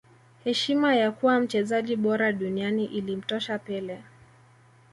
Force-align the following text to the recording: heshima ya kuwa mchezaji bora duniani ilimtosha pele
heshima 0.43 0.95
ya 0.95 1.11
kuwa 1.11 1.39
mchezaji 1.39 1.95
bora 1.95 2.33
duniani 2.33 2.85
ilimtosha 2.85 3.59
pele 3.59 4.01